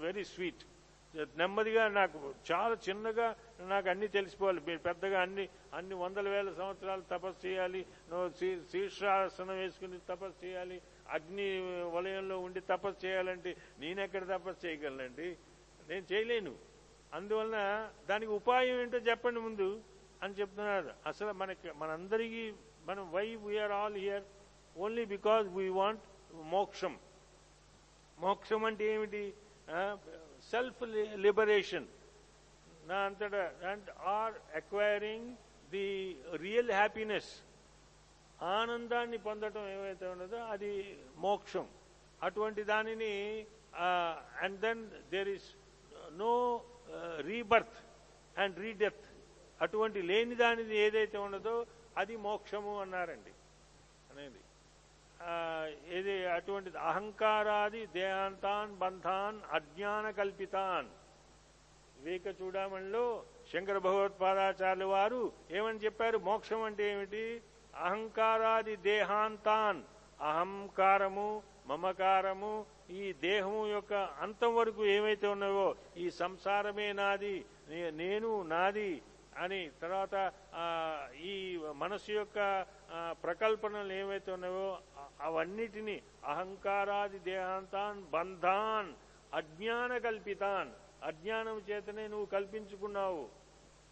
very 0.00 0.24
sweet. 0.24 0.64
నెమ్మదిగా 1.14 1.88
నాకు 1.88 2.34
చాలా 2.52 2.76
చిన్నగా 2.88 3.36
నాకు 3.60 3.88
అన్ని 3.88 4.08
తెలిసిపోవాలి. 4.08 4.60
మీరు 4.66 4.78
పెద్దగా 4.78 5.20
అన్ని 5.22 5.48
అన్ని 5.74 5.94
వందల 5.94 6.28
వేల 6.28 6.52
సంవత్సరాలు 6.52 7.00
తపస్సు 7.00 7.46
చేయాలి. 7.46 7.86
శీర్షాసనం 8.72 9.58
వేసుకుని 9.58 9.98
తపస్సు 10.08 10.46
చేయాలి. 10.46 10.82
అగ్ని 11.10 11.60
వలయంలో 11.90 12.38
ఉండి 12.38 12.60
తపస్సు 12.60 13.06
చేయాలంటే 13.06 13.56
నేనెక్కడ 13.78 14.24
తపస్సు 14.24 14.66
చేయగలనండి? 14.66 15.36
నేను 15.88 16.12
చేయలేను. 16.12 16.69
అందువలన 17.18 17.58
దానికి 18.08 18.32
ఉపాయం 18.40 18.76
ఏంటో 18.82 18.98
చెప్పండి 19.10 19.40
ముందు 19.46 19.68
అని 20.22 20.34
చెప్తున్నారు. 20.40 20.90
అసలు 21.10 21.32
మనకి 21.42 21.68
మనందరికీ 21.82 22.44
మనం 22.88 23.04
why 23.12 23.26
we are 23.44 23.72
all 23.80 23.98
here 24.04 24.24
only 24.76 25.04
because 25.14 25.46
we 25.58 25.66
want 25.80 26.04
మోక్షం. 26.54 26.94
మోక్షం 28.18 28.62
అంటే 28.68 28.86
ఏమిటి? 28.94 29.24
సెల్ఫ్ 30.52 30.82
లిబరేషన్ 31.26 31.88
నా 32.90 32.98
అంతటా 33.08 33.44
and 33.70 33.88
are 34.16 34.34
acquiring 34.60 35.28
the 35.74 35.88
real 36.44 36.70
happiness 36.80 37.30
ఆనందాన్ని 38.42 39.18
పొందటం 39.26 39.64
ఏమైతే 39.76 40.06
ఉన్నదో 40.14 40.38
అది 40.54 40.72
మోక్షం. 41.24 41.66
అటువంటి 42.26 42.62
దానిని 42.72 43.14
and 44.44 44.58
then 44.60 44.82
there 45.14 45.30
is 45.36 45.48
no 46.22 46.32
rebirth 47.20 47.78
and 48.36 48.58
redeath 48.58 49.04
అటువంటి 49.62 50.02
లేని 50.02 50.34
దానిది 50.34 50.76
ఏదైతే 50.76 51.18
ఉన్నదో 51.18 51.66
అది 51.96 52.16
మోక్షము 52.16 52.80
అన్నారండి. 52.80 53.32
అనేది. 54.10 54.40
ఏది 55.96 56.12
అటువంటి 56.12 56.36
అటువంటిది? 56.36 56.78
అహంకారాది 56.78 57.86
దేహాంతాన్ 57.86 58.72
బంధాన్ 58.78 59.38
అజ్ఞాన 59.52 60.10
కల్పితాన్ 60.10 60.88
వివేక 61.98 62.26
చూడమణిలో 62.40 63.04
శంకర 63.52 63.78
భగవత్పాదాచార్యులు 63.78 64.86
వారు 64.86 65.32
ఏమని 65.50 65.78
చెప్పారు? 65.78 66.18
మోక్షం 66.18 66.62
అంటే 66.62 66.84
ఏమిటి? 66.92 67.24
అహంకారాది 67.74 68.76
దేహాంతాన్. 68.76 69.82
అహంకారము 70.20 71.28
మమకారము 71.66 72.54
ఈ 72.90 73.12
దేహము 73.12 73.66
యొక్క 73.66 73.92
అంతం 73.94 74.54
వరకు 74.56 74.86
ఏమైతే 74.86 75.26
ఉన్నావో 75.26 75.66
ఈ 75.96 76.10
సంసారమే 76.10 76.92
నాది 76.92 77.44
నే- 77.68 77.94
నేను 77.94 78.42
నాది 78.42 79.02
అని 79.36 79.70
తర్వాత 79.80 80.14
ఈ 81.22 81.34
మనసు 81.74 82.10
యొక్క 82.10 82.66
ప్రకల్పనలు 83.22 83.92
ఏమైతే 83.92 84.32
ఉన్నాయో 84.32 84.78
అవన్నిటిని 85.20 85.22
అవన్నిటినీ 85.22 86.02
అహంకారాది 86.24 87.18
దేహాంతాన్ 87.18 88.02
బంధాన్ 88.10 88.90
అజ్ఞాన 89.34 89.98
కల్పితాన్ 89.98 90.70
అజ్ఞానం 91.02 91.58
చేతనే 91.70 92.08
నువ్వు 92.08 92.26
కల్పించుకున్నావు. 92.26 93.22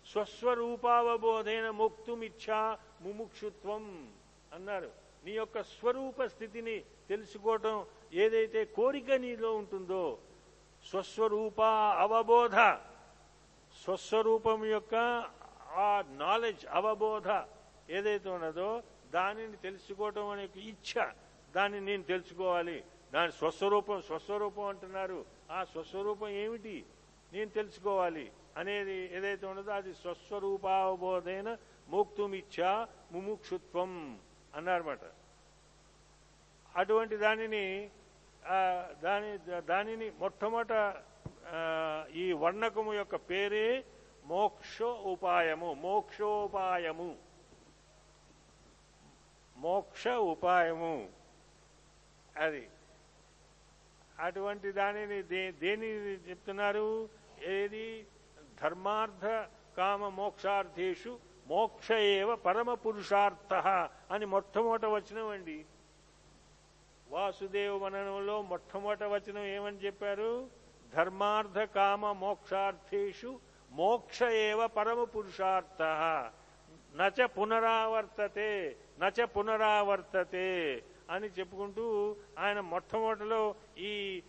స్వస్వరూపావబోధైన 0.07 1.71
ముక్తుమిచ్చా 1.71 2.79
ముముక్షుత్వం 3.01 3.85
అన్నారు. 4.53 4.91
నీ 5.25 5.33
యొక్క 5.33 5.63
స్వరూప 5.63 6.23
స్థితిని 6.25 6.77
తెలుసుకోవటం 7.09 7.77
ఏదైతే 8.12 8.64
కోరిక 8.64 9.12
నీలో 9.12 9.57
ఉంటుందో 9.57 10.18
స్వస్వరూప 10.90 11.62
అవబోధ. 11.99 12.55
స్వస్వరూపం 13.85 14.64
యొక్క 14.64 14.94
ఆ 15.73 16.05
నాలెడ్జ్ 16.11 16.66
అవబోధ 16.71 17.42
ఏదైతే 17.90 18.31
ఉన్నదో 18.31 18.83
దానిని 19.11 19.57
తెలుసుకోవటం 19.57 20.29
అనే 20.29 20.44
ఒక 20.44 20.57
ఇచ్ఛ. 20.57 21.07
దాన్ని 21.57 21.81
నేను 21.81 22.03
తెలుసుకోవాలి. 22.03 22.85
దాని 23.14 23.33
స్వస్వరూపం 23.33 24.03
స్వస్వరూపం 24.03 24.64
అంటున్నారు. 24.64 25.25
ఆ 25.51 25.64
స్వస్వరూపం 25.64 26.29
ఏమిటి? 26.29 26.85
నేను 27.33 27.51
తెలుసుకోవాలి. 27.51 28.33
అనేది 28.57 29.16
ఏదైతే 29.16 29.47
ఉన్నదో 29.47 29.71
అది 29.71 29.94
స్వస్వరూపావబోధైన 29.94 31.57
మోక్తుమిచ్చా 31.88 32.88
ముముక్షుత్వం 33.12 34.18
అన్నారన్నమాట. 34.55 34.99
అటువంటి 36.77 37.16
దానిని 37.16 37.90
దాని 39.03 39.61
దానిని 39.61 40.11
మొట్టమొదట 40.11 40.95
ఈ 42.15 42.33
వర్ణకము 42.33 42.95
యొక్క 42.95 43.17
పేరే 43.17 43.85
మోక్ష 44.25 44.83
ఉపాయము 44.83 45.75
మోక్షోపాయము. 45.75 47.17
మోక్ష 49.57 50.09
ఉపాయము 50.09 51.09
అది. 52.37 52.71
అటువంటి 54.19 54.73
దానిని 54.73 55.23
దే- 55.23 55.53
దేని 55.53 55.87
చెప్తున్నారు? 56.31 57.09
ఏది? 57.43 58.07
ధర్మార్థ 58.63 59.49
కామ 59.77 60.09
మోక్షార్థేషు 60.09 61.19
మోక్ష 61.47 61.93
ఏవ 61.93 62.37
పరమ 62.37 62.75
పురుషార్థ 62.75 63.55
అని 64.11 64.27
మొట్టమొదట 64.27 64.85
వచ్చినవండి 64.85 65.65
వాసుదేవ 67.11 67.79
మననంలో 67.79 68.42
మొట్టమొదట 68.42 69.03
వచనం 69.03 69.44
ఏమని 69.44 69.77
చెప్పారు? 69.77 70.47
ధర్మార్థ 70.94 71.59
కామ 71.59 72.12
మోక్షార్థేషు 72.12 73.40
మోక్ష 73.71 74.23
ఏవ 74.23 74.66
పరమ 74.66 75.05
పురుషార్థ. 75.05 75.83
నచ 76.97 77.27
పునరావర్తతే 77.27 78.77
నచ 79.01 79.25
పునరావర్తతే 79.25 80.83
అని 81.11 81.27
చెప్పుకుంటూ 81.27 82.16
ఆయన 82.38 82.61
మొట్టమొదటిలో 82.61 83.55
ఈ 83.79 84.23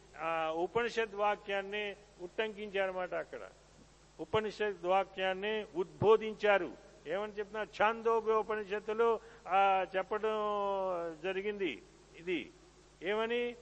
ఉపనిషద్ 0.50 1.16
వాక్యాన్ని 1.16 1.96
ఉట్టంకించారన్నమాట 2.22 3.14
అక్కడ. 3.14 3.40
ఉపనిషద్ 4.20 4.86
వాక్యాన్ని 4.86 5.66
ఉద్బోధించారు. 5.76 6.72
ఏమని 7.08 7.34
చెప్తున్నా? 7.34 7.62
ఛాందోగ్యోపనిషత్తులో 7.62 9.20
ఆ, 9.48 9.86
చెప్పడం 9.96 10.32
జరిగింది. 11.24 11.82
ఇది 12.18 12.52
ఏమని 13.04 13.56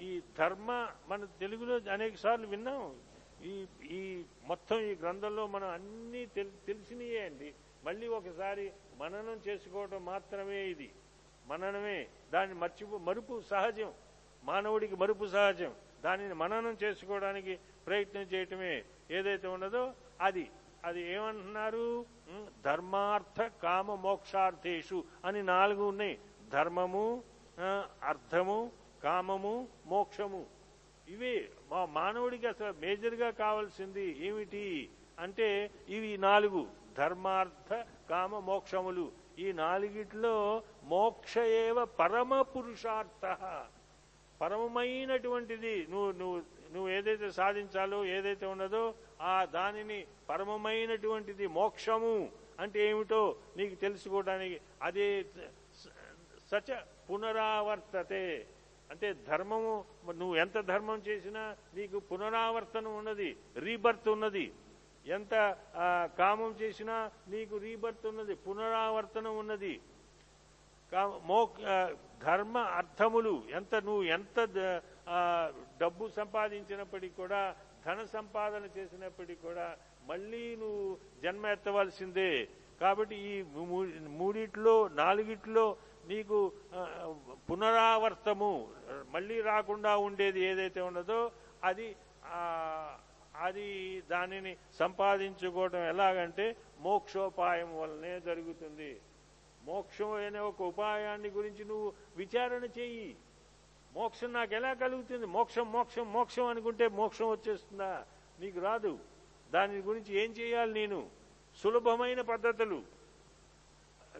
ఈ 0.00 0.20
ధర్మ 0.38 0.88
మన 1.08 1.24
తెలుగులో 1.24 1.92
అనేక 1.92 2.16
సార్లు 2.16 2.46
విన్నాం. 2.46 2.96
ఈ 3.44 3.66
ఈ 3.90 4.22
మొత్తం 4.44 4.80
ఈ 4.80 4.94
గ్రంథంలో 4.94 5.46
మనం 5.46 5.68
అన్ని 5.68 6.26
తెలిసినయే 6.66 7.20
అండి. 7.26 7.54
మళ్ళీ 7.84 8.06
ఒకసారి 8.08 8.72
మననం 8.96 9.40
చేసుకోవటం 9.48 10.04
మాత్రమే 10.04 10.66
ఇది. 10.66 10.92
మననమే. 11.46 12.08
దాన్ని 12.32 12.54
మర్చిపో 12.54 12.98
మరుపు 12.98 13.42
సహజం. 13.50 13.92
మానవుడికి 14.44 14.96
మరుపు 14.96 15.26
సహజం. 15.26 15.74
దానిని 16.04 16.34
మననం 16.34 16.76
చేసుకోవడానికి 16.82 17.58
ప్రయత్నం 17.86 18.22
చేయటమే 18.22 18.84
ఏదైతే 19.10 19.48
ఉన్నదో 19.48 19.92
అది. 20.20 20.50
అది 20.84 21.12
ఏమంటున్నారు? 21.12 22.06
ధర్మార్థ 22.64 23.42
కామ 23.62 23.94
మోక్షార్థేషు 23.94 25.04
అని 25.24 25.42
నాలుగు 25.42 25.84
ఉన్నాయి. 25.84 26.18
ధర్మము 26.48 27.22
అర్థము 28.10 28.58
కామము 29.02 29.54
మోక్షము. 29.86 30.42
ఇవి 31.08 31.32
మా 31.70 31.80
మానవుడికి 31.98 32.46
అసలు 32.46 32.74
మేజర్గా 32.84 33.30
కావాల్సింది 33.30 34.06
ఏమిటి 34.28 34.64
అంటే 35.18 35.48
ఇవి 35.88 36.10
నాలుగు. 36.28 36.62
ధర్మార్థ 36.98 37.70
కామ 38.10 38.38
మోక్షములు. 38.38 39.06
ఈ 39.38 39.46
నాలుగిట్లో 39.52 40.34
మోక్ష 40.84 41.34
ఏవ 41.38 41.84
పరమ 42.00 42.42
పురుషార్థ. 42.54 43.24
పరమమైనటువంటిది 44.40 45.74
నువ్వు 45.92 46.10
నువ్వు 46.20 46.38
నువ్వు 46.74 46.88
ఏదైతే 46.88 47.28
సాధించాలో 47.30 47.98
ఏదైతే 48.16 48.46
ఉన్నదో 48.46 48.84
ఆ 49.20 49.34
దానిని 49.56 49.98
పరమమైనటువంటిది 50.28 51.46
మోక్షము 51.58 52.14
అంటే 52.60 52.78
ఏమిటో 52.90 53.20
నీకు 53.56 53.74
తెలుసుకోవడానికి 53.74 54.56
అదే 54.82 55.06
సచ 56.50 56.68
పునరావర్తతే. 57.12 58.46
అంటే 58.90 59.12
ధర్మము 59.12 59.84
నువ్వు 60.14 60.36
ఎంత 60.36 60.60
ధర్మం 60.60 60.98
చేసినా 60.98 61.56
నీకు 61.74 61.98
పునరావర్తనం 61.98 62.96
ఉన్నది 62.96 63.36
రీబర్త్ 63.56 64.08
ఉన్నది. 64.08 64.52
ఎంత 65.06 65.56
కామం 66.18 66.54
చేసినా 66.62 67.10
నీకు 67.28 67.56
రీబర్త్ 67.56 68.06
ఉన్నది 68.06 68.34
పునరావర్తనం 68.34 69.38
ఉన్నది. 69.38 69.80
కా- 70.92 71.26
మో 71.26 71.50
ధర్మ 72.22 72.58
అర్థములు 72.58 73.42
ఎంత 73.50 73.74
నువ్వు 73.74 74.02
ఎంత 74.02 74.40
డబ్బు 75.80 76.08
సంపాదించినప్పటికీ 76.08 77.14
కూడా 77.14 77.56
ధన 77.86 78.04
సంపాదన 78.04 78.68
చేసినప్పటికీ 78.78 79.42
కూడా 79.42 79.76
మళ్ళీ 80.06 80.56
నువ్వు 80.56 80.96
జన్మ 81.22 81.46
ఎత్తవలసిందే. 81.46 82.48
కాబట్టి 82.80 83.16
ఈ 83.16 83.42
మూడిట్లో 84.08 84.88
నాలుగిట్లో 84.88 85.76
నీకు 86.08 86.52
పునరావర్తము 87.50 88.68
మళ్ళీ 89.10 89.40
రాకుండా 89.40 89.96
ఉండేది 89.96 90.40
ఏదైతే 90.40 90.80
ఉన్నదో 90.80 91.30
అది 91.64 91.96
అది 93.36 94.00
దానిని 94.10 94.56
సంపాదించుకోవడం 94.78 95.82
ఎలాగంటే 95.88 96.56
మోక్షోపాయం 96.80 97.80
వల్లనే 97.80 98.20
జరుగుతుంది. 98.20 99.00
మోక్షం 99.64 100.10
అనే 100.10 100.38
ఒక 100.38 100.62
ఉపాయాన్ని 100.62 101.28
గురించి 101.28 101.64
నువ్వు 101.64 101.92
విచారణ 102.16 102.64
చెయ్యి. 102.78 103.16
మోక్షం 103.92 104.32
నాకు 104.32 104.54
ఎలా 104.54 104.74
కలుగుతుంది? 104.74 105.26
మోక్షం 105.26 105.72
మోక్షం 105.72 106.12
మోక్షం 106.12 106.46
అనుకుంటే 106.46 106.88
మోక్షం 106.88 107.28
వచ్చేస్తుందా? 107.30 108.06
నీకు 108.40 108.60
రాదు. 108.60 108.98
దాని 109.50 109.78
గురించి 109.78 110.24
ఏం 110.24 110.30
చేయాలి 110.30 110.72
నేను? 110.72 111.10
సులభమైన 111.62 112.20
పద్ధతులు. 112.20 112.82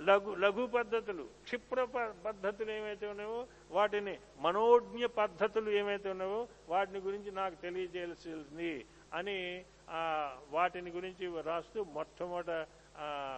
లఘు 0.01 0.35
లఘు 0.35 0.67
పద్ధతులు 0.67 1.23
క్షిప్ర 1.43 1.85
ప- 1.85 2.15
పద్ధతులు 2.25 2.71
ఏమైతే 2.71 3.07
ఉన్నాయో 3.07 3.47
వాటిని 3.71 4.19
మనోజ్ఞ 4.39 5.07
పద్ధతులు 5.07 5.71
ఏమైతే 5.71 6.11
ఉన్నాయో 6.11 6.49
వాటిని 6.69 6.99
గురించి 6.99 7.33
నాకు 7.33 7.55
తెలియజేయాల్సింది 7.55 8.87
అని 9.13 9.65
వాటిని 10.51 10.91
గురించి 10.91 11.43
రాస్తూ 11.43 11.85
మొట్టమొదట 11.85 12.67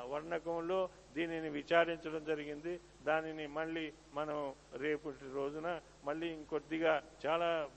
వర్ణకంలో 0.06 0.88
దీనిని 1.14 1.48
విచారించడం 1.48 2.24
జరిగింది. 2.24 2.80
దానిని 3.02 3.46
మళ్ళీ 3.46 3.92
మనం 4.14 4.38
రేపటి 4.76 5.34
రోజున 5.34 5.80
మళ్ళీ 6.04 6.26
ఇంకొద్దిగా 6.28 7.02
చాలా 7.26 7.68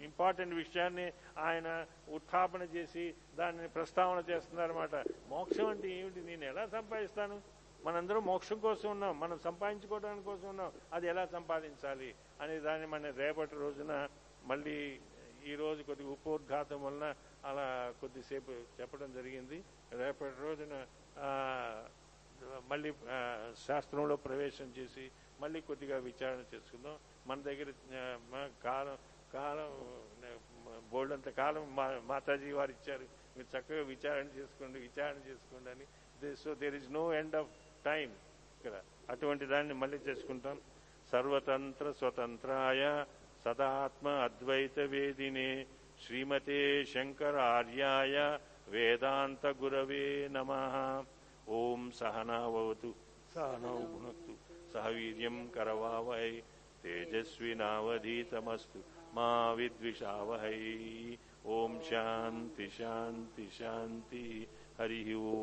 ఇంపార్టెంట్ 0.00 0.54
విషయాన్ని 0.54 1.12
ఆయన 1.38 1.86
ఉత్థాపన 2.08 2.62
చేసి 2.62 3.14
దానిని 3.34 3.68
ప్రస్తావన 3.68 4.24
చేస్తున్నారన్నమాట. 4.30 4.94
మోక్షం 5.28 5.66
అంటే 5.66 5.88
ఏమిటి? 5.90 6.20
నేను 6.20 6.44
ఎలా 6.44 6.66
సంపాదిస్తాను? 6.66 7.53
మనందరం 7.84 8.22
మోక్షం 8.30 8.58
కోసం 8.66 8.88
ఉన్నాం 8.90 9.14
మనం 9.22 9.38
సంపాదించుకోవడానికి 9.38 10.24
కోసం 10.30 10.48
ఉన్నాం. 10.48 10.70
అది 10.92 11.06
ఎలా 11.12 11.24
సంపాదించాలి 11.36 12.10
అనే 12.42 12.54
దాన్ని 12.66 12.86
మన 12.94 13.10
రేపటి 13.22 13.56
రోజున 13.64 13.92
మళ్ళీ 14.50 14.76
ఈ 15.50 15.54
రోజు 15.60 15.80
కొద్ది 15.88 16.04
ఉపోద్ఘాతం 16.12 16.78
వలన 16.84 17.06
అలా 17.48 17.64
కొద్దిసేపు 18.00 18.52
చెప్పడం 18.76 19.10
జరిగింది. 19.16 19.58
రేపటి 20.00 20.40
రోజున 20.42 20.74
మళ్ళీ 22.70 22.90
శాస్త్రంలో 23.66 24.16
ప్రవేశం 24.26 24.68
చేసి 24.78 25.04
మళ్ళీ 25.42 25.60
కొద్దిగా 25.68 25.96
విచారణ 26.08 26.40
చేసుకుందాం. 26.54 26.96
మన 27.26 27.38
దగ్గర 27.48 27.68
కాలం 28.64 28.96
కాలం 29.34 29.70
బోల్డంత 30.92 31.28
కాలం 31.42 31.64
మా 31.76 31.86
మాతాజీ 32.10 32.50
వారు 32.58 32.72
ఇచ్చారు. 32.76 33.06
మీరు 33.36 33.48
చక్కగా 33.54 33.82
విచారణ 33.92 34.26
చేసుకోండి 34.38 34.78
విచారణ 34.86 35.18
చేసుకోండి 35.28 35.70
అని. 35.74 35.86
So 36.42 36.50
there 36.62 36.76
is 36.80 36.90
no 36.98 37.04
end 37.20 37.36
of 37.40 37.52
time 37.84 38.10
ఇక్కడ 38.56 38.80
అటువంటి 39.10 39.46
దాన్ని 39.46 39.74
మళ్ళీ 39.74 39.96
చేసుకుంటాం. 39.96 40.60
సర్వతంత్ర 41.12 41.92
స్వతంత్రాయ 41.92 43.04
సదాత్మ 43.44 44.08
అద్వైత 44.08 44.80
వేదినే 44.80 45.66
శ్రీమతే 46.06 46.84
శంకరార్యాయ 46.84 48.38
వేదాంత 48.68 49.46
గురవే 49.46 50.28
నమ. 50.28 50.50
ఓం 51.48 51.90
సహనావతు 51.90 52.94
సహనౌనక్తు 53.34 54.34
సహ 54.74 54.88
వీర్యం 54.88 55.50
కరవావహై 55.56 56.42
తేజస్వినావధీతమస్తు 56.82 58.80
మా 59.14 59.52
విద్విషావహై. 59.52 60.58
ఓం 61.46 61.80
శాంతి 61.90 62.70
శాంతి 62.70 63.48
శాంతి 63.58 64.48
హరి 64.80 65.14
ఓ. 65.14 65.34